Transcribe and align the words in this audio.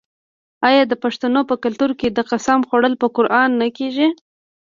آیا 0.67 0.83
د 0.87 0.93
پښتنو 1.03 1.41
په 1.49 1.55
کلتور 1.63 1.91
کې 1.99 2.07
د 2.11 2.19
قسم 2.31 2.59
خوړل 2.67 2.93
په 3.01 3.07
قران 3.15 3.49
نه 3.61 3.67
کیږي؟ 3.77 4.07